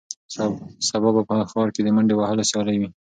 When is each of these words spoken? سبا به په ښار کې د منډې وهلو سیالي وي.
سبا 0.87 1.09
به 1.15 1.21
په 1.29 1.33
ښار 1.51 1.67
کې 1.75 1.81
د 1.83 1.87
منډې 1.95 2.13
وهلو 2.15 2.47
سیالي 2.49 2.75
وي. 2.79 2.89